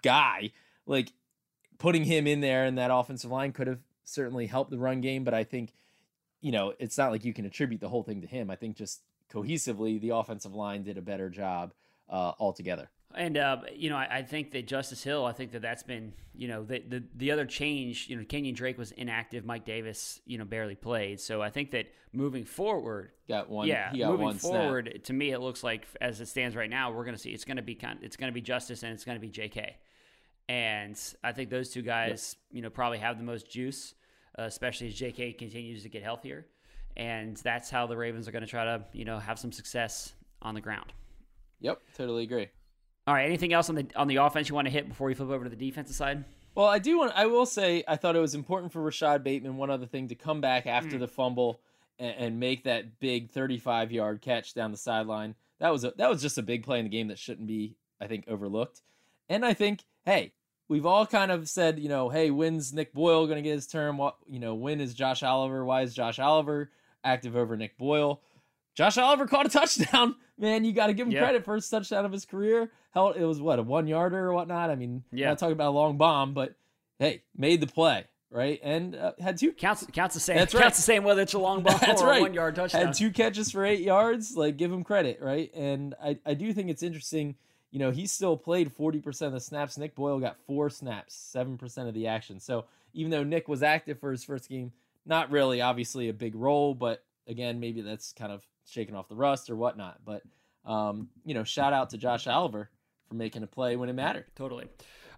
[0.02, 0.52] guy.
[0.86, 1.12] Like
[1.78, 5.24] putting him in there in that offensive line could have certainly helped the run game,
[5.24, 5.74] but I think
[6.42, 8.50] you know, it's not like you can attribute the whole thing to him.
[8.50, 9.02] I think just
[9.32, 11.74] cohesively, the offensive line did a better job
[12.10, 12.90] uh, altogether.
[13.16, 15.26] And uh, you know, I, I, think that Justice Hill.
[15.26, 18.08] I think that that's been you know the, the the other change.
[18.08, 19.44] You know, Kenyan Drake was inactive.
[19.44, 21.20] Mike Davis, you know, barely played.
[21.20, 23.68] So I think that moving forward, got one.
[23.68, 25.04] Yeah, got moving one forward, snap.
[25.04, 27.44] to me, it looks like as it stands right now, we're going to see it's
[27.44, 28.00] going to be kind.
[28.02, 29.76] It's going to be Justice and it's going to be J.K.
[30.48, 32.56] And I think those two guys, yep.
[32.56, 33.94] you know, probably have the most juice
[34.38, 35.34] uh, especially as J.K.
[35.34, 36.46] continues to get healthier.
[36.98, 40.14] And that's how the Ravens are going to try to, you know, have some success
[40.42, 40.94] on the ground.
[41.62, 42.50] Yep, totally agree.
[43.08, 45.14] All right, anything else on the on the offense you want to hit before we
[45.14, 46.24] flip over to the defensive side?
[46.54, 47.14] Well, I do want.
[47.16, 49.58] I will say I thought it was important for Rashod Bateman.
[49.58, 51.00] One other thing to come back after mm.
[51.00, 51.62] the fumble
[51.98, 55.36] and, and, make that big 35 yard catch down the sideline.
[55.60, 57.76] That was a, that was just a big play in the game that shouldn't be,
[58.00, 58.82] I think, overlooked.
[59.30, 60.34] And I think, hey,
[60.72, 63.68] we've all kind of said, you know, hey, when's Nick Boyle going to get his
[63.68, 63.98] term?
[63.98, 65.66] What, you know, when is Josh Oliver?
[65.66, 66.72] Why is Josh Oliver
[67.04, 68.22] active over Nick Boyle?
[68.74, 70.16] Josh Oliver caught a touchdown.
[70.40, 71.44] Man, you got to give him credit.
[71.44, 72.72] for First touchdown of his career.
[72.94, 74.70] Hell, it was what a one yarder or whatnot.
[74.70, 76.56] I mean, yeah, not talking about a long bomb, but
[77.00, 80.38] hey, made the play right and uh, had two counts counts the same.
[80.38, 80.64] That's right.
[80.64, 82.20] Counts the same whether it's a long bomb That's or right.
[82.20, 82.88] a one yard touchdown.
[82.88, 84.36] Had two catches for eight yards.
[84.36, 85.52] Like give him credit, right?
[85.54, 87.36] And I I do think it's interesting
[87.72, 89.78] you know, he still played 40% of the snaps.
[89.78, 92.40] Nick Boyle got four snaps, 7% of the action.
[92.40, 94.74] So even though Nick was active for his first game,
[95.06, 99.16] not really obviously a big role, but again, maybe that's kind of shaking off the
[99.16, 100.00] rust or whatnot.
[100.06, 100.22] But,
[100.66, 102.70] um, you know, shout out to Josh Oliver
[103.08, 104.26] for making a play when it mattered.
[104.36, 104.66] Totally.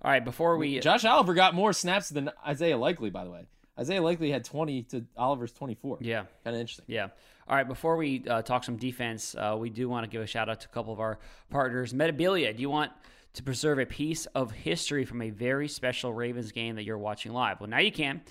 [0.01, 0.79] All right, before we.
[0.79, 3.45] Josh Oliver got more snaps than Isaiah Likely, by the way.
[3.79, 5.99] Isaiah Likely had 20 to Oliver's 24.
[6.01, 6.25] Yeah.
[6.43, 6.85] Kind of interesting.
[6.87, 7.07] Yeah.
[7.47, 7.67] All right.
[7.67, 10.61] Before we uh, talk some defense, uh, we do want to give a shout out
[10.61, 11.93] to a couple of our partners.
[11.93, 12.91] Metabilia, do you want
[13.33, 17.33] to preserve a piece of history from a very special Ravens game that you're watching
[17.33, 17.59] live?
[17.59, 18.21] Well, now you can.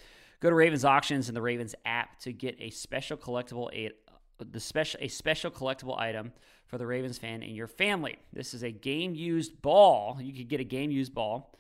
[0.41, 3.91] Go to Ravens Auctions in the Ravens app to get a special collectible a,
[4.43, 6.33] the special a special collectible item
[6.67, 8.17] for the Ravens fan in your family.
[8.33, 10.19] This is a game used ball.
[10.21, 11.55] You could get a game used ball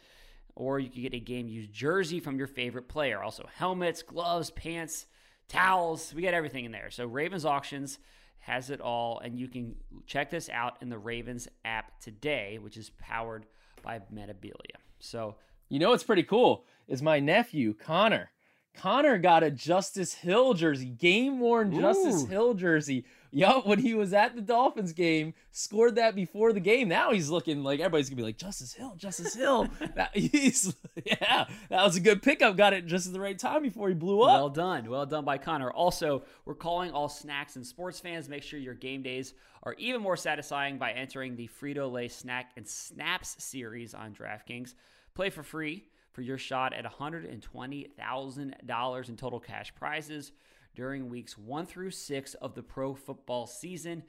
[0.54, 3.22] or you could get a game used jersey from your favorite player.
[3.22, 5.06] Also, helmets, gloves, pants,
[5.48, 6.12] towels.
[6.14, 6.90] We got everything in there.
[6.90, 7.98] So, Ravens Auctions
[8.38, 9.76] has it all, and you can
[10.06, 13.46] check this out in the Ravens app today, which is powered
[13.82, 14.78] by Metabilia.
[14.98, 15.36] So,
[15.68, 18.30] you know what's pretty cool is my nephew Connor.
[18.74, 24.12] Connor got a Justice Hill jersey, game worn Justice Hill jersey Yup, when he was
[24.12, 26.86] at the Dolphins game, scored that before the game.
[26.86, 29.68] Now he's looking like everybody's gonna be like Justice Hill, Justice Hill.
[29.96, 32.58] that, he's yeah, that was a good pickup.
[32.58, 34.38] Got it just at the right time before he blew up.
[34.38, 35.70] Well done, well done by Connor.
[35.70, 38.28] Also, we're calling all snacks and sports fans.
[38.28, 42.50] Make sure your game days are even more satisfying by entering the Frito Lay Snack
[42.58, 44.74] and Snaps series on DraftKings.
[45.14, 50.32] Play for free for your shot at $120,000 in total cash prizes
[50.74, 54.02] during weeks one through six of the pro football season.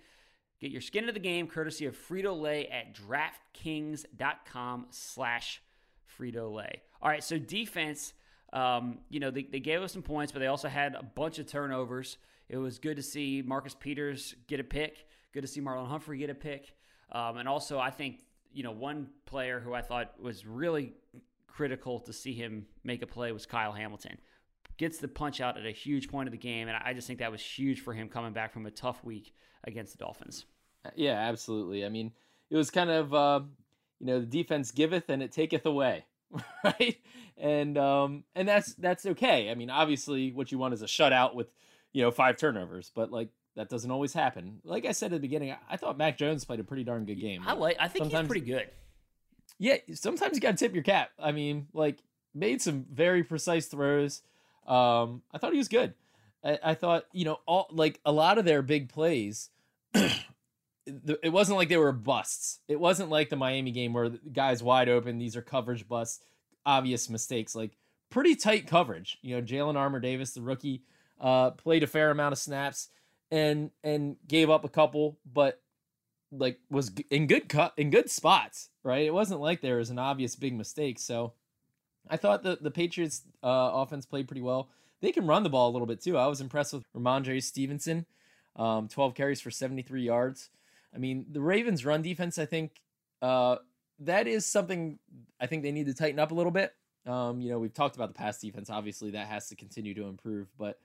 [0.59, 5.61] Get your skin into the game courtesy of Frito Lay at DraftKings.com slash
[6.17, 6.81] Frito Lay.
[7.01, 8.13] All right, so defense,
[8.53, 11.37] um, you know, they, they gave us some points, but they also had a bunch
[11.39, 12.17] of turnovers.
[12.47, 16.17] It was good to see Marcus Peters get a pick, good to see Marlon Humphrey
[16.17, 16.73] get a pick.
[17.11, 18.21] Um, and also, I think,
[18.53, 20.93] you know, one player who I thought was really
[21.47, 24.17] critical to see him make a play was Kyle Hamilton
[24.77, 27.19] gets the punch out at a huge point of the game, and I just think
[27.19, 29.33] that was huge for him coming back from a tough week
[29.63, 30.45] against the Dolphins.
[30.95, 31.85] Yeah, absolutely.
[31.85, 32.11] I mean,
[32.49, 33.41] it was kind of uh,
[33.99, 36.05] you know the defense giveth and it taketh away,
[36.63, 36.97] right?
[37.37, 39.49] And um, and that's that's okay.
[39.49, 41.47] I mean, obviously, what you want is a shutout with
[41.93, 44.59] you know five turnovers, but like that doesn't always happen.
[44.63, 47.19] Like I said at the beginning, I, thought Mac Jones played a pretty darn good
[47.19, 47.43] game.
[47.45, 47.77] I like.
[47.79, 48.69] I think he's pretty good.
[49.59, 51.11] Yeah, sometimes you got to tip your cap.
[51.19, 51.99] I mean, like
[52.33, 54.21] made some very precise throws.
[54.67, 55.93] Um, I thought he was good.
[56.43, 59.49] I, I thought you know all like a lot of their big plays.
[60.85, 62.59] it wasn't like they were busts.
[62.67, 65.17] It wasn't like the Miami game where the guys wide open.
[65.17, 66.23] These are coverage busts,
[66.65, 67.55] obvious mistakes.
[67.55, 67.77] Like
[68.09, 69.17] pretty tight coverage.
[69.21, 70.83] You know, Jalen Armour Davis, the rookie,
[71.19, 72.89] uh, played a fair amount of snaps
[73.31, 75.61] and and gave up a couple, but
[76.31, 78.69] like was in good cut in good spots.
[78.83, 79.05] Right.
[79.05, 80.99] It wasn't like there was an obvious big mistake.
[80.99, 81.33] So
[82.09, 84.69] I thought the the Patriots uh, offense played pretty well.
[85.01, 86.17] They can run the ball a little bit too.
[86.17, 88.05] I was impressed with Rhamondre Stevenson,
[88.55, 90.49] um, 12 carries for 73 yards.
[90.95, 92.81] I mean, the Ravens' run defense, I think,
[93.21, 93.57] uh,
[93.99, 94.99] that is something
[95.41, 96.73] I think they need to tighten up a little bit.
[97.05, 98.69] Um, you know, we've talked about the pass defense.
[98.69, 100.47] Obviously, that has to continue to improve.
[100.57, 100.79] But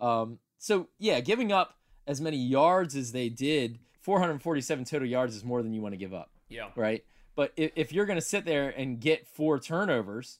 [0.00, 5.44] um, so, yeah, giving up as many yards as they did, 447 total yards is
[5.44, 6.30] more than you want to give up.
[6.48, 6.68] Yeah.
[6.76, 7.04] Right.
[7.34, 10.38] But if, if you're going to sit there and get four turnovers,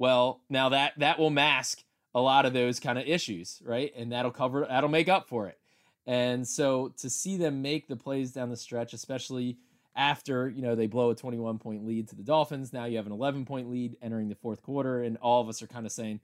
[0.00, 1.84] well, now that that will mask
[2.14, 3.92] a lot of those kind of issues, right?
[3.94, 5.58] And that'll cover that'll make up for it.
[6.06, 9.58] And so to see them make the plays down the stretch, especially
[9.94, 13.04] after, you know, they blow a 21 point lead to the Dolphins, now you have
[13.04, 15.92] an 11 point lead entering the fourth quarter and all of us are kind of
[15.92, 16.20] saying,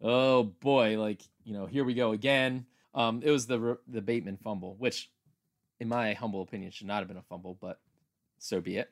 [0.00, 4.38] "Oh boy, like, you know, here we go again." Um it was the the Bateman
[4.38, 5.10] fumble, which
[5.78, 7.80] in my humble opinion should not have been a fumble, but
[8.38, 8.90] so be it.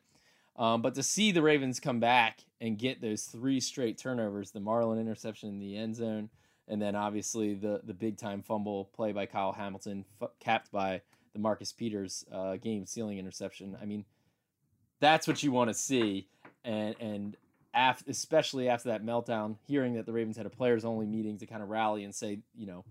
[0.59, 4.59] Um, but to see the Ravens come back and get those three straight turnovers, the
[4.59, 6.29] Marlon interception in the end zone,
[6.66, 11.01] and then obviously the the big time fumble play by Kyle Hamilton, f- capped by
[11.33, 13.77] the Marcus Peters uh, game sealing interception.
[13.81, 14.05] I mean,
[15.01, 16.27] that's what you want to see,
[16.64, 17.37] and and
[17.73, 21.47] after, especially after that meltdown, hearing that the Ravens had a players only meeting to
[21.47, 22.85] kind of rally and say, you know,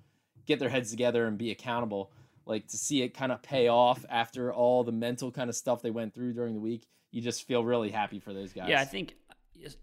[0.45, 2.11] get their heads together and be accountable.
[2.45, 5.81] Like to see it kind of pay off after all the mental kind of stuff
[5.81, 8.69] they went through during the week you just feel really happy for those guys.
[8.69, 9.15] Yeah, I think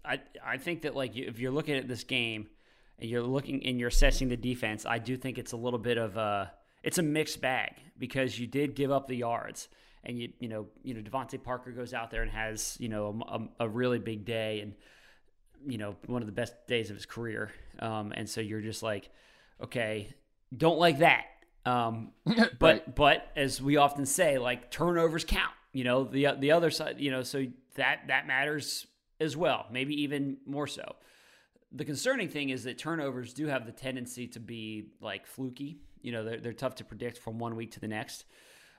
[0.03, 2.47] I I think that like if you're looking at this game
[2.99, 5.97] and you're looking and you're assessing the defense, I do think it's a little bit
[5.97, 6.51] of a
[6.83, 9.67] it's a mixed bag because you did give up the yards
[10.05, 13.21] and you you know you know DeVante Parker goes out there and has you know
[13.27, 14.73] a, a, really big day and
[15.65, 18.83] you know one of the best days of his career, um, and so you're just
[18.83, 19.09] like,
[19.61, 20.13] okay,
[20.55, 21.25] don't like that.
[21.65, 22.95] Um, but right.
[22.95, 25.53] but as we often say, like turnovers count.
[25.75, 28.87] You know, the the other side, you know, so that that matters
[29.19, 30.95] as well, maybe even more so.
[31.73, 35.79] The concerning thing is that turnovers do have the tendency to be like fluky.
[36.01, 38.23] You know, they're, they're tough to predict from one week to the next.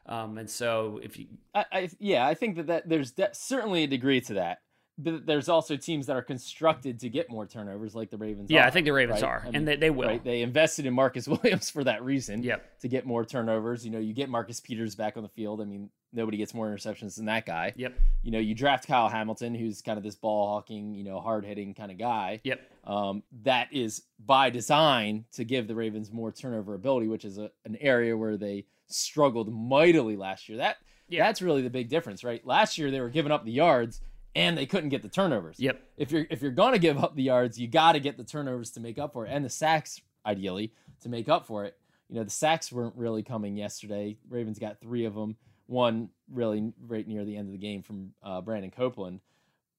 [0.06, 3.84] Um, and so if you, I, I, yeah, I think that, that there's de- certainly
[3.84, 4.60] a degree to that.
[4.98, 8.50] But there's also teams that are constructed to get more turnovers, like the Ravens.
[8.50, 9.28] Yeah, are, I think the Ravens right?
[9.28, 10.08] are, I and they, they will.
[10.08, 10.24] Right?
[10.24, 12.42] They invested in Marcus Williams for that reason.
[12.42, 12.80] Yep.
[12.80, 15.60] To get more turnovers, you know, you get Marcus Peters back on the field.
[15.60, 17.74] I mean, nobody gets more interceptions than that guy.
[17.76, 17.92] Yep.
[18.22, 21.44] You know, you draft Kyle Hamilton, who's kind of this ball hawking, you know, hard
[21.44, 22.40] hitting kind of guy.
[22.44, 22.60] Yep.
[22.84, 27.50] Um, that is by design to give the Ravens more turnover ability, which is a,
[27.66, 30.58] an area where they struggled mightily last year.
[30.58, 30.76] That
[31.08, 31.24] Yeah.
[31.26, 32.44] that's really the big difference, right?
[32.46, 34.00] Last year they were giving up the yards
[34.36, 35.58] and they couldn't get the turnovers.
[35.58, 35.80] Yep.
[35.96, 38.70] If you're if you're gonna give up the yards, you got to get the turnovers
[38.72, 41.76] to make up for it, and the sacks ideally to make up for it.
[42.08, 44.16] You know, the sacks weren't really coming yesterday.
[44.28, 45.36] Ravens got three of them.
[45.66, 49.20] One really right near the end of the game from uh, Brandon Copeland.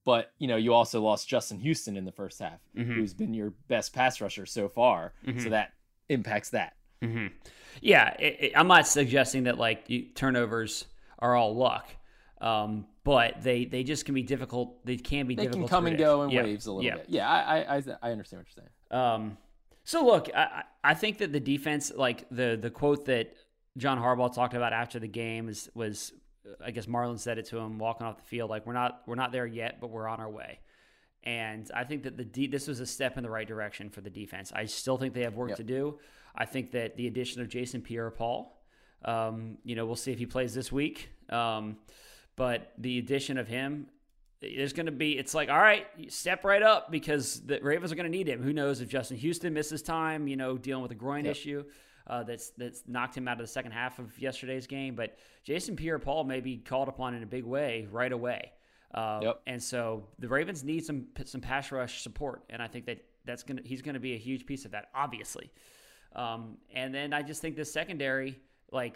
[0.03, 2.95] But you know, you also lost Justin Houston in the first half, Mhm.
[2.95, 5.13] who's been your best pass rusher so far.
[5.25, 5.43] Mhm.
[5.43, 5.73] So that
[6.09, 6.73] impacts that.
[7.01, 7.27] hmm
[7.81, 10.85] Yeah, it, it- I'm not suggesting that like you, turnovers
[11.19, 11.89] are all luck,
[12.41, 14.85] um, but they they just can be difficult.
[14.85, 15.69] They can be They difficult.
[15.69, 16.43] can come and go in Yeah.
[16.43, 16.95] waves a little yeah.
[16.97, 17.05] bit.
[17.09, 19.01] Yeah, I, I I I understand what you're saying.
[19.01, 19.37] Um,
[19.83, 23.33] so look, I, I I think that the defense, like the the quote that
[23.77, 26.13] John Harbaugh talked about after the game, is was
[26.63, 29.15] I guess Marlon said it to him walking off the field, like we're not we're
[29.15, 30.59] not there yet, but we're on our way.
[31.23, 34.01] And I think that the de- this was a step in the right direction for
[34.01, 34.53] the defense.
[34.55, 35.57] I still think they have work Yep.
[35.57, 35.99] to do.
[36.35, 38.55] I think that the addition of Jason Pierre-Paul,
[39.03, 41.09] um, you know, we'll see if he plays this week.
[41.29, 41.77] Um,
[42.37, 43.87] but the addition of him,
[44.39, 45.17] there's going to be.
[45.17, 48.41] It's like, all right, step right up because the Ravens are going to need him.
[48.41, 50.27] Who knows if Justin Houston misses time?
[50.29, 51.31] You know, dealing with a groin Yep.
[51.31, 51.63] issue.
[52.05, 55.75] Uh, that's that's knocked him out of the second half of yesterday's game, but Jason
[55.75, 58.53] Pierre-Paul may be called upon in a big way right away.
[58.93, 59.41] Uh, Yep.
[59.47, 63.43] And so the Ravens need some some pass rush support, and I think that that's
[63.43, 65.51] gonna he's gonna be a huge piece of that, obviously.
[66.15, 68.39] Um, and then I just think the secondary,
[68.71, 68.95] like,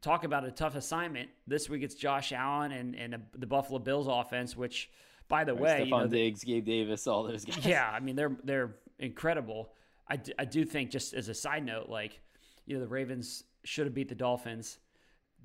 [0.00, 1.30] talk about a tough assignment.
[1.46, 4.90] This week it's Josh Allen and and the Buffalo Bills offense, which,
[5.28, 7.64] by the way, Stefon you know, Diggs, Gabe Davis, all those guys.
[7.64, 9.72] yeah, I mean they're they're incredible.
[10.08, 12.20] I do, I do think just as a side note, like
[12.66, 14.78] you know the Ravens should have beat the Dolphins,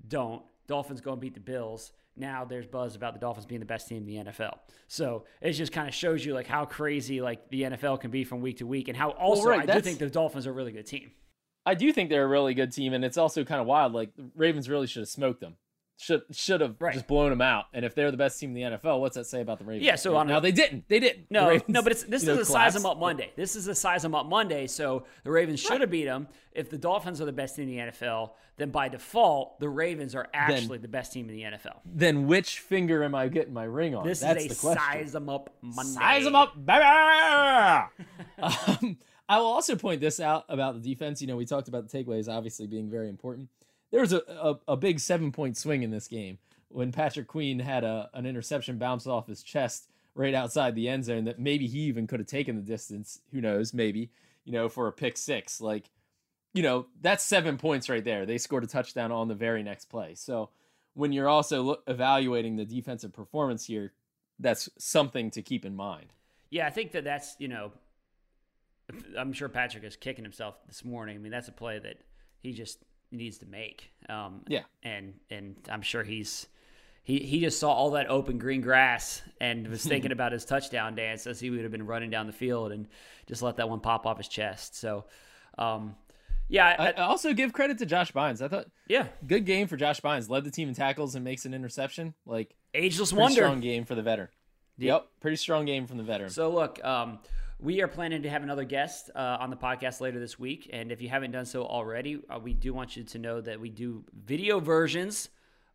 [0.07, 0.43] don't.
[0.67, 1.91] Dolphins go and beat the Bills.
[2.17, 4.59] Now there's buzz about the Dolphins being the best team in the NFL.
[4.87, 8.23] So it just kind of shows you like how crazy like the NFL can be
[8.23, 10.53] from week to week, and how also right, I do think the Dolphins are a
[10.53, 11.11] really good team.
[11.65, 13.93] I do think they're a really good team, and it's also kind of wild.
[13.93, 15.55] Like the Ravens really should have smoked them.
[15.97, 16.93] Should should have Right.
[16.93, 17.67] just blown them out.
[17.73, 19.85] And if they're the best team in the NFL, what's that say about the Ravens?
[19.85, 20.89] Yeah, so on a- now they didn't.
[20.89, 21.29] They didn't.
[21.29, 23.31] The No, Ravens, no, but it's this you know, is a size them up Monday.
[23.37, 24.67] This is a size them up Monday.
[24.67, 26.27] So the Ravens should have beat them.
[26.51, 30.15] If the Dolphins are the best team in the NFL, then by default the Ravens
[30.15, 31.79] are actually the best team in the NFL.
[31.85, 34.05] Then which finger am I getting my ring on?
[34.05, 34.83] This That's is a the question.
[34.83, 35.93] size them up Monday.
[35.93, 36.83] Size them up, baby.
[38.39, 41.21] um, I will also point this out about the defense.
[41.21, 43.49] You know, we talked about the takeaways obviously being very important.
[43.91, 46.37] There was a, a, a big seven point swing in this game
[46.69, 51.05] when Patrick Queen had a, an interception bounce off his chest right outside the end
[51.05, 53.21] zone that maybe he even could have taken the distance.
[53.31, 53.73] Who knows?
[53.73, 54.11] Maybe,
[54.43, 55.59] you know, for a pick six.
[55.59, 55.89] Like,
[56.53, 58.25] you know, that's seven points right there.
[58.25, 60.15] They scored a touchdown on the very next play.
[60.15, 60.49] So
[60.93, 63.93] when you're also look, evaluating the defensive performance here,
[64.39, 66.07] that's something to keep in mind.
[66.49, 67.71] Yeah, I think that that's you know,
[69.17, 71.15] I'm sure Patrick is kicking himself this morning.
[71.15, 71.97] I mean, that's a play that
[72.39, 72.79] he just
[73.11, 73.91] needs to make.
[74.09, 74.63] Um, Yeah.
[74.83, 76.47] and and I'm sure he's
[77.03, 80.95] he he just saw all that open green grass and was thinking about his touchdown
[80.95, 82.87] dance as he would have been running down the field and
[83.27, 84.75] just let that one pop off his chest.
[84.75, 85.05] So,
[85.57, 85.95] um,
[86.47, 88.41] yeah, I, I, I also give credit to Josh Bynes.
[88.41, 90.29] I thought yeah, good game for Josh Bynes.
[90.29, 92.13] Led the team in tackles and makes an interception.
[92.25, 93.35] Like ageless wonder.
[93.41, 94.29] strong game for the veteran.
[94.77, 94.93] Yeah.
[94.95, 96.29] Yep, pretty strong game from the veteran.
[96.29, 97.19] So look, um,
[97.59, 100.91] we are planning to have another guest uh, on the podcast later this week, and
[100.91, 103.69] if you haven't done so already, uh, we do want you to know that we
[103.69, 105.29] do video versions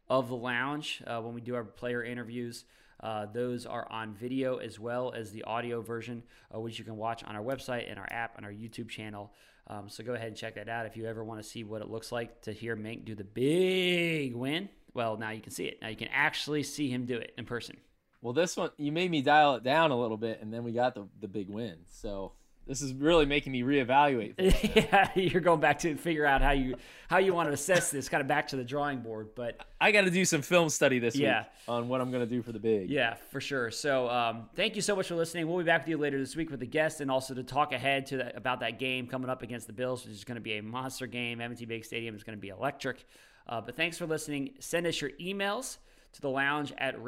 [0.08, 2.64] of the lounge uh, when we do our player interviews.
[3.02, 6.22] Uh, those are on video as well as the audio version,
[6.54, 9.32] uh, which you can watch on our website and our app and our YouTube channel.
[9.68, 11.80] Um, so go ahead and check that out if you ever want to see what
[11.80, 14.68] it looks like to hear Mink do the big win.
[14.92, 15.78] Well, now you can see it.
[15.80, 17.76] Now you can actually see him do it in person.
[18.22, 20.72] Well, this one you made me dial it down a little bit, and then we
[20.72, 21.76] got the the big win.
[21.88, 22.32] So
[22.66, 24.34] this is really making me reevaluate.
[24.76, 26.76] yeah, you're going back to figure out how you
[27.08, 29.30] how you want to assess this, kind of back to the drawing board.
[29.34, 31.40] But I got to do some film study this Yeah.
[31.40, 32.88] week on what I'm going to do for the big.
[32.90, 33.70] yeah, for sure.
[33.72, 35.48] So um, thank you so much for listening.
[35.48, 37.72] We'll be back with you later this week with a guest and also to talk
[37.72, 40.40] ahead to that, about that game coming up against the Bills, which is going to
[40.42, 41.40] be a monster game.
[41.40, 43.04] M&T Bank Stadium is going to be electric.
[43.48, 44.50] Uh, but thanks for listening.
[44.60, 45.78] Send us your emails
[46.12, 47.02] to the lounge at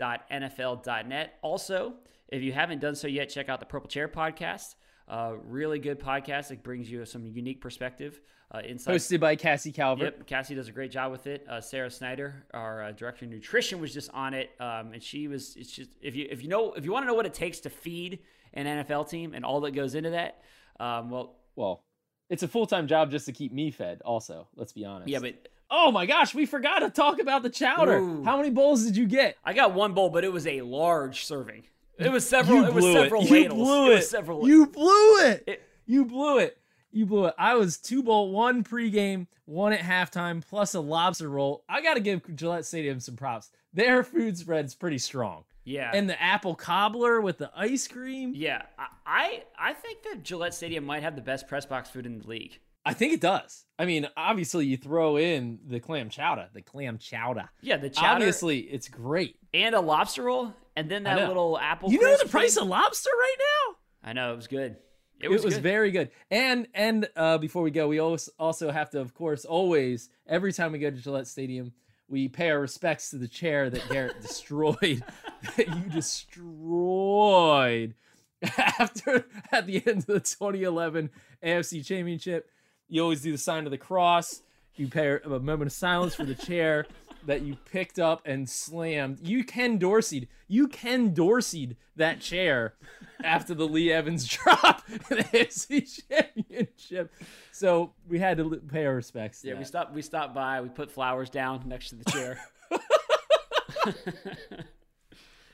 [0.00, 1.34] ravens.nfl.net.
[1.42, 1.94] Also,
[2.28, 4.74] if you haven't done so yet, check out the Purple Chair podcast.
[5.08, 6.50] Uh, really good podcast.
[6.50, 8.20] It brings you some unique perspective
[8.54, 8.94] uh, inside.
[8.94, 10.14] Hosted by Cassie Calvert.
[10.18, 11.44] Yep, Cassie does a great job with it.
[11.48, 15.26] Uh, Sarah Snyder, our uh, director of nutrition, was just on it, um, and she
[15.26, 15.56] was.
[15.56, 17.60] It's just if you if you know if you want to know what it takes
[17.60, 18.20] to feed
[18.54, 20.42] an NFL team and all that goes into that,
[20.78, 21.82] um, well, Well,
[22.28, 24.02] it's a full time job just to keep me fed.
[24.04, 25.08] Also, let's be honest.
[25.10, 27.98] yeah, but oh my gosh, we forgot to talk about the chowder.
[27.98, 28.24] Ooh.
[28.24, 29.36] How many bowls did you get?
[29.44, 31.64] I got one bowl, but it was a large serving.
[31.98, 32.58] It was several.
[32.62, 33.58] You it was several You ladles.
[33.58, 33.90] blew it.
[33.90, 33.94] it.
[33.96, 34.48] was several.
[34.48, 35.44] You blew it.
[35.46, 36.56] It- You blew it.
[36.92, 37.34] You blew it.
[37.38, 41.62] I was two bowl, one pregame, one at halftime, plus a lobster roll.
[41.68, 43.50] I got to give Gillette Stadium some props.
[43.72, 45.44] Their food spread's pretty strong.
[45.64, 45.90] yeah.
[45.94, 48.32] And the apple cobbler with the ice cream.
[48.34, 48.62] yeah,
[49.06, 52.26] I I think that Gillette Stadium might have the best press box food in the
[52.26, 52.58] league.
[52.84, 53.64] I think it does.
[53.78, 57.48] I mean, obviously, you throw in the clam chowder, the clam chowder.
[57.62, 59.36] Yeah, the chowder Obviously, it's great.
[59.54, 61.90] and a lobster roll, and then that little apple.
[61.92, 62.62] You know the price thing.
[62.64, 63.76] of lobster right now?
[64.10, 64.76] I know it was good.
[65.20, 65.62] It It was, was, good.
[65.62, 66.10] very good.
[66.30, 70.52] And and uh, before we go, we always also have to, of course, always every
[70.52, 71.72] time we go to Gillette Stadium,
[72.08, 75.02] we pay our respects to the chair that Garrett destroyed,
[75.56, 77.94] that you destroyed
[78.56, 81.10] after at the end of the 2011
[81.42, 82.48] AFC Championship.
[82.90, 84.42] You always do the sign of the cross.
[84.74, 86.86] You pay a moment of silence for the chair
[87.26, 89.20] that you picked up and slammed.
[89.22, 90.28] You Ken Dorsey.
[90.48, 92.74] You Ken Dorsey that chair
[93.22, 97.12] after the Lee Evans drop in the AFC Championship.
[97.52, 99.44] So we had to pay our respects.
[99.44, 99.94] Yeah, we stopped.
[99.94, 100.60] We stopped by.
[100.60, 102.40] We put flowers down next to the chair.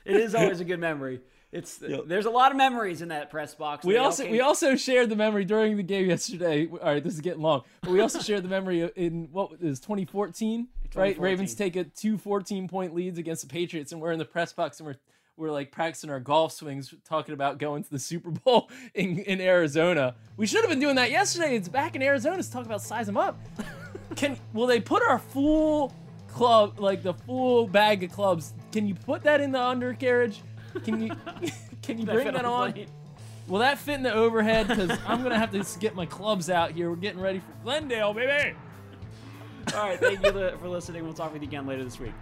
[0.05, 1.21] it is always a good memory.
[1.51, 3.85] It's there's a lot of memories in that press box.
[3.85, 6.67] We They also came- we also shared the memory during the game yesterday.
[6.71, 9.79] All right, this is getting long, but we also shared the memory in what is
[9.79, 11.17] 2014, right?
[11.17, 14.51] Ravens take a two 14 point leads against the Patriots, and we're in the press
[14.51, 14.97] box and we're
[15.37, 19.39] we're like practicing our golf swings, talking about going to the Super Bowl in, in
[19.39, 20.15] Arizona.
[20.35, 21.55] We should have been doing that yesterday.
[21.55, 23.39] It's back in Arizona to talk about size them up.
[24.15, 25.93] Can will they put our full
[26.27, 28.53] club, like the full bag of clubs?
[28.71, 30.41] Can you put that in the undercarriage?
[30.83, 31.11] Can you
[31.81, 32.73] can you That bring fit that on on?
[32.73, 32.87] plane.
[33.47, 34.67] Will that fit in the overhead?
[34.67, 36.89] Because I'm gonna have to get my clubs out here.
[36.89, 38.55] We're getting ready for Glendale, baby.
[39.73, 41.03] All right, thank you for listening.
[41.03, 42.13] We'll talk with you again later this week.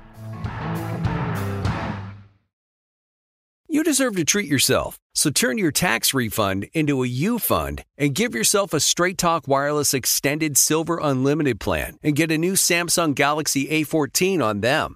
[3.67, 8.15] You deserve to treat yourself, so turn your tax refund into a U fund and
[8.15, 13.13] give yourself a Straight Talk Wireless Extended Silver Unlimited plan and get a new Samsung
[13.15, 14.95] Galaxy A14 on them.